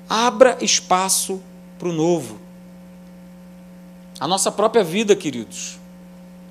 [0.08, 1.42] Abra espaço
[1.78, 2.38] para o novo.
[4.20, 5.78] A nossa própria vida, queridos.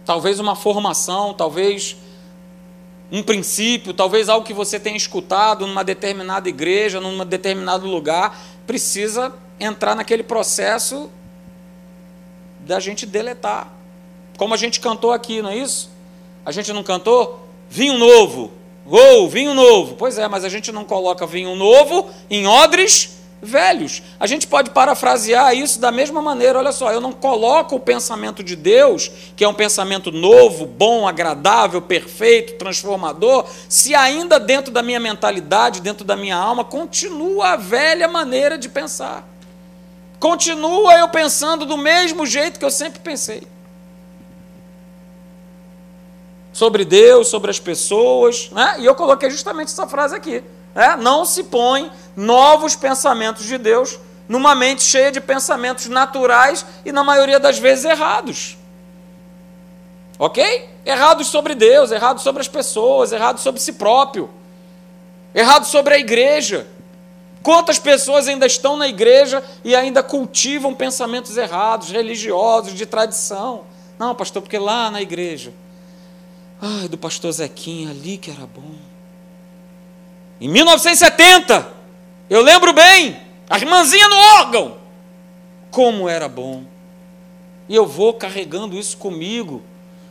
[0.05, 1.95] Talvez uma formação, talvez
[3.11, 9.33] um princípio, talvez algo que você tenha escutado numa determinada igreja, num determinado lugar, precisa
[9.59, 11.09] entrar naquele processo
[12.59, 13.71] da gente deletar.
[14.37, 15.89] Como a gente cantou aqui, não é isso?
[16.45, 17.47] A gente não cantou?
[17.69, 18.51] Vinho novo.
[18.85, 19.95] Ou vinho novo.
[19.95, 24.01] Pois é, mas a gente não coloca vinho novo em odres velhos.
[24.19, 26.59] A gente pode parafrasear isso da mesma maneira.
[26.59, 31.07] Olha só, eu não coloco o pensamento de Deus, que é um pensamento novo, bom,
[31.07, 37.55] agradável, perfeito, transformador, se ainda dentro da minha mentalidade, dentro da minha alma, continua a
[37.55, 39.27] velha maneira de pensar.
[40.19, 43.54] Continua eu pensando do mesmo jeito que eu sempre pensei.
[46.55, 48.77] Sobre Deus, sobre as pessoas, né?
[48.79, 50.41] E eu coloquei justamente essa frase aqui.
[50.73, 56.93] É, não se põe novos pensamentos de Deus numa mente cheia de pensamentos naturais e,
[56.93, 58.57] na maioria das vezes, errados.
[60.17, 60.69] Ok?
[60.85, 64.29] Errados sobre Deus, errados sobre as pessoas, errados sobre si próprio,
[65.33, 66.65] errados sobre a igreja.
[67.43, 73.65] Quantas pessoas ainda estão na igreja e ainda cultivam pensamentos errados, religiosos, de tradição?
[73.99, 75.51] Não, pastor, porque lá na igreja,
[76.61, 78.75] ai, do pastor Zequinha ali que era bom.
[80.39, 81.67] Em 1970,
[82.29, 83.17] eu lembro bem,
[83.49, 84.77] a irmãzinha no órgão,
[85.71, 86.63] como era bom.
[87.69, 89.61] E eu vou carregando isso comigo,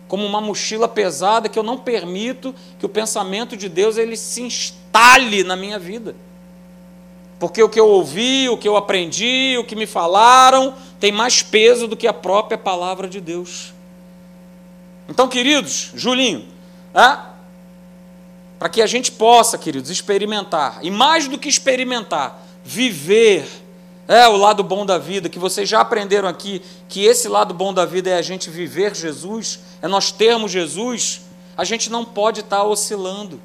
[0.09, 4.43] como uma mochila pesada que eu não permito que o pensamento de Deus ele se
[4.43, 6.15] instale na minha vida.
[7.39, 11.43] Porque o que eu ouvi, o que eu aprendi, o que me falaram, tem mais
[11.43, 13.74] peso do que a própria palavra de Deus.
[15.09, 16.49] Então, queridos, Julinho,
[18.59, 23.47] para que a gente possa, queridos, experimentar, e mais do que experimentar, viver
[24.07, 27.73] é o lado bom da vida, que vocês já aprenderam aqui, que esse lado bom
[27.73, 31.23] da vida é a gente viver Jesus, é nós termos Jesus,
[31.57, 33.41] a gente não pode estar tá oscilando,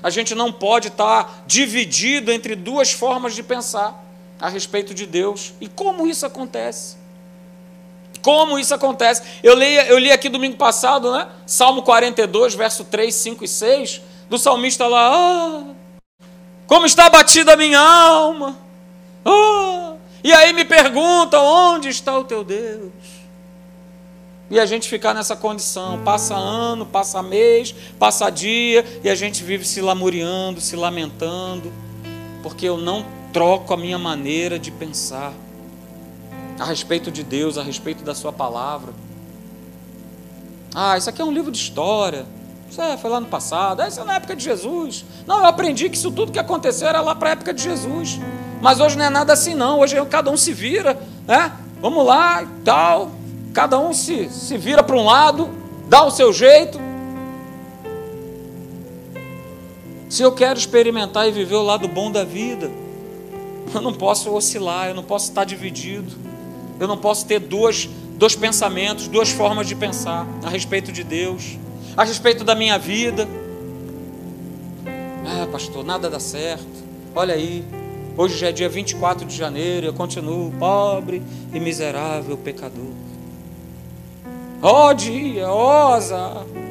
[0.00, 4.04] a gente não pode estar tá dividido entre duas formas de pensar
[4.40, 5.52] a respeito de Deus.
[5.60, 6.96] E como isso acontece?
[8.22, 9.22] Como isso acontece?
[9.42, 11.28] Eu li, eu li aqui domingo passado, né?
[11.44, 15.62] Salmo 42, verso 3, 5 e 6 do salmista lá, ah,
[16.66, 18.56] como está batida a minha alma.
[19.26, 22.92] Ah, e aí me pergunta onde está o teu Deus?
[24.48, 29.42] E a gente ficar nessa condição, passa ano, passa mês, passa dia, e a gente
[29.42, 31.72] vive se lamuriando, se lamentando,
[32.42, 35.32] porque eu não troco a minha maneira de pensar
[36.62, 38.94] a respeito de Deus, a respeito da Sua palavra.
[40.72, 42.24] Ah, isso aqui é um livro de história.
[42.70, 43.82] Isso é, foi lá no passado.
[43.82, 45.04] Isso é na época de Jesus.
[45.26, 48.20] Não, eu aprendi que isso tudo que aconteceu era lá para a época de Jesus.
[48.60, 49.80] Mas hoje não é nada assim, não.
[49.80, 51.52] Hoje cada um se vira, né?
[51.80, 53.10] Vamos lá e tal.
[53.52, 55.50] Cada um se, se vira para um lado,
[55.88, 56.80] dá o seu jeito.
[60.08, 62.70] Se eu quero experimentar e viver o lado bom da vida,
[63.74, 66.31] eu não posso oscilar, eu não posso estar dividido,
[66.82, 71.56] eu não posso ter duas, dois pensamentos, duas formas de pensar a respeito de Deus
[71.96, 73.28] a respeito da minha vida.
[75.24, 76.82] Ah, pastor, nada dá certo.
[77.14, 77.64] Olha aí,
[78.16, 82.92] hoje já é dia 24 de janeiro, eu continuo pobre e miserável pecador.
[84.62, 86.62] Ó oh, dia, ó oh,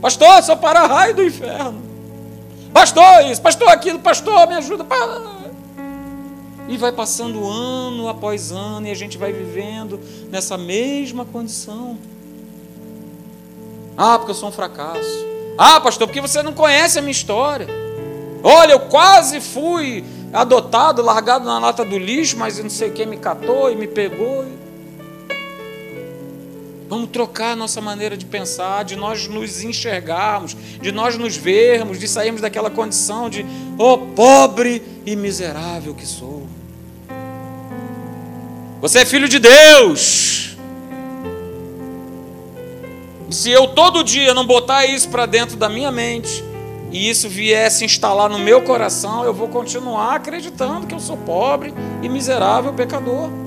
[0.00, 1.82] Pastor, só para raio do inferno.
[2.72, 4.84] Pastor, isso, pastor, aquilo, pastor, me ajuda.
[6.68, 10.00] E vai passando ano após ano e a gente vai vivendo
[10.30, 11.98] nessa mesma condição.
[13.96, 15.24] Ah, porque eu sou um fracasso.
[15.58, 17.68] Ah, pastor, porque você não conhece a minha história.
[18.42, 23.16] Olha, eu quase fui adotado, largado na lata do lixo, mas não sei quem me
[23.16, 24.44] catou e me pegou.
[26.94, 31.98] Vamos trocar a nossa maneira de pensar, de nós nos enxergarmos, de nós nos vermos,
[31.98, 33.44] de sairmos daquela condição de,
[33.76, 36.46] oh, pobre e miserável que sou.
[38.80, 40.56] Você é filho de Deus
[43.28, 46.44] se eu todo dia não botar isso para dentro da minha mente
[46.92, 51.74] e isso viesse instalar no meu coração, eu vou continuar acreditando que eu sou pobre
[52.04, 53.43] e miserável pecador.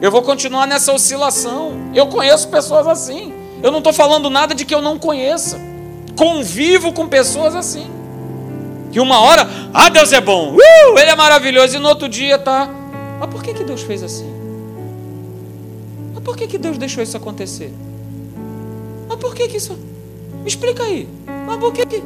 [0.00, 1.90] Eu vou continuar nessa oscilação.
[1.94, 3.32] Eu conheço pessoas assim.
[3.62, 5.58] Eu não estou falando nada de que eu não conheça.
[6.16, 7.86] Convivo com pessoas assim.
[8.92, 12.36] Que uma hora, ah, Deus é bom, uh, Ele é maravilhoso, e no outro dia
[12.36, 12.70] está
[13.18, 14.32] Mas por que, que Deus fez assim?
[16.14, 17.72] Mas por que, que Deus deixou isso acontecer?
[19.08, 19.76] Mas por que, que isso.
[20.42, 21.08] Me explica aí.
[21.46, 22.02] Mas por que que.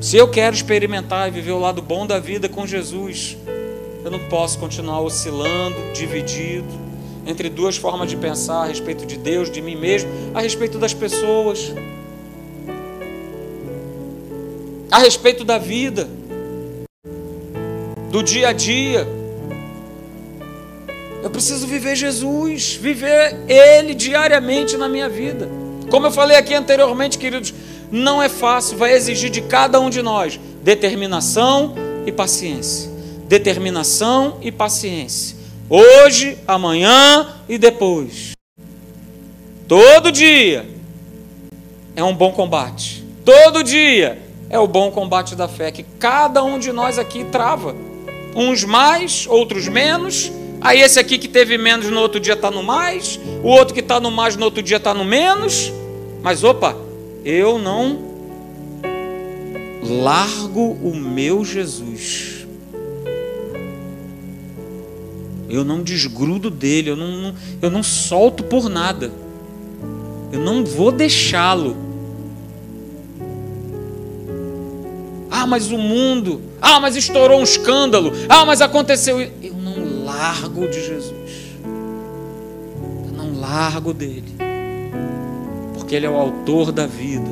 [0.00, 3.36] Se eu quero experimentar e viver o lado bom da vida com Jesus,
[4.04, 6.88] eu não posso continuar oscilando, dividido
[7.26, 10.94] entre duas formas de pensar a respeito de Deus, de mim mesmo, a respeito das
[10.94, 11.74] pessoas,
[14.90, 16.08] a respeito da vida,
[18.10, 19.06] do dia a dia.
[21.22, 25.50] Eu preciso viver Jesus, viver Ele diariamente na minha vida.
[25.90, 27.52] Como eu falei aqui anteriormente, queridos,
[27.90, 31.74] não é fácil, vai exigir de cada um de nós determinação
[32.06, 32.97] e paciência.
[33.28, 35.36] Determinação e paciência.
[35.68, 38.32] Hoje, amanhã e depois.
[39.68, 40.66] Todo dia
[41.94, 43.04] é um bom combate.
[43.26, 44.18] Todo dia
[44.48, 47.76] é o bom combate da fé que cada um de nós aqui trava.
[48.34, 50.32] Uns mais, outros menos.
[50.62, 53.80] Aí esse aqui que teve menos no outro dia está no mais, o outro que
[53.80, 55.70] está no mais no outro dia está no menos.
[56.22, 56.74] Mas opa,
[57.24, 58.08] eu não
[59.82, 62.27] largo o meu Jesus.
[65.48, 69.10] Eu não desgrudo dele, eu não, eu não solto por nada.
[70.30, 71.76] Eu não vou deixá-lo.
[75.30, 76.42] Ah, mas o mundo.
[76.60, 78.12] Ah, mas estourou um escândalo.
[78.28, 79.20] Ah, mas aconteceu.
[79.20, 81.14] Eu não largo de Jesus.
[81.64, 84.34] Eu não largo dele.
[85.74, 87.30] Porque ele é o autor da vida.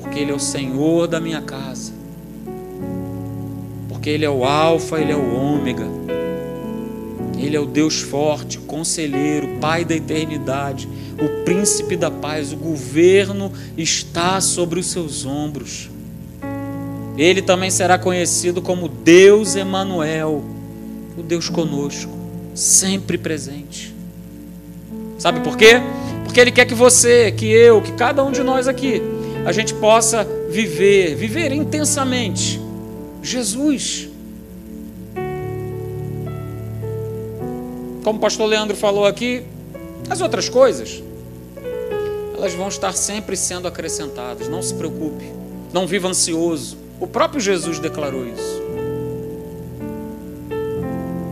[0.00, 1.92] Porque ele é o Senhor da minha casa.
[3.88, 6.05] Porque ele é o Alfa, ele é o Ômega.
[7.46, 13.52] Ele é o Deus forte, conselheiro, Pai da eternidade, o príncipe da paz, o governo
[13.78, 15.88] está sobre os seus ombros.
[17.16, 20.44] Ele também será conhecido como Deus Emanuel,
[21.16, 22.10] o Deus conosco,
[22.52, 23.94] sempre presente.
[25.16, 25.80] Sabe por quê?
[26.24, 29.00] Porque ele quer que você, que eu, que cada um de nós aqui,
[29.44, 32.60] a gente possa viver, viver intensamente
[33.22, 34.05] Jesus
[38.06, 39.42] como o pastor Leandro falou aqui,
[40.08, 41.02] as outras coisas,
[42.36, 44.46] elas vão estar sempre sendo acrescentadas.
[44.46, 45.24] Não se preocupe,
[45.72, 46.78] não viva ansioso.
[47.00, 48.62] O próprio Jesus declarou isso.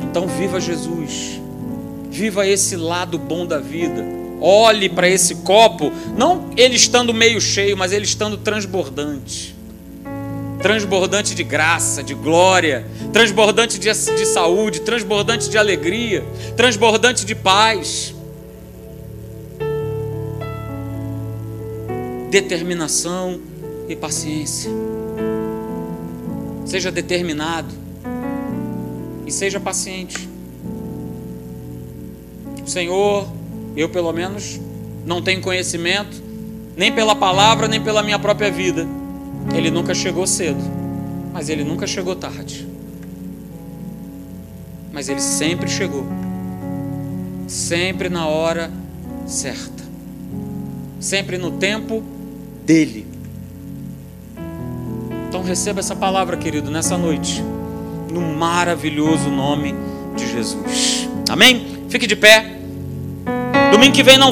[0.02, 1.40] Então, viva Jesus,
[2.10, 4.04] viva esse lado bom da vida.
[4.40, 9.53] Olhe para esse copo, não ele estando meio cheio, mas ele estando transbordante
[10.64, 16.24] transbordante de graça, de glória, transbordante de, de saúde, transbordante de alegria,
[16.56, 18.14] transbordante de paz.
[22.30, 23.38] Determinação
[23.90, 24.70] e paciência.
[26.64, 27.68] Seja determinado
[29.26, 30.26] e seja paciente.
[32.66, 33.28] O Senhor,
[33.76, 34.58] eu pelo menos,
[35.04, 36.22] não tenho conhecimento,
[36.74, 39.03] nem pela palavra, nem pela minha própria vida
[39.52, 40.62] ele nunca chegou cedo,
[41.32, 42.66] mas ele nunca chegou tarde.
[44.92, 46.06] Mas ele sempre chegou,
[47.48, 48.70] sempre na hora
[49.26, 49.82] certa,
[51.00, 52.02] sempre no tempo
[52.64, 53.06] dele.
[55.28, 57.42] Então receba essa palavra, querido, nessa noite,
[58.12, 59.74] no maravilhoso nome
[60.16, 61.08] de Jesus.
[61.28, 61.84] Amém?
[61.88, 62.54] Fique de pé.
[63.72, 64.30] Domingo que vem não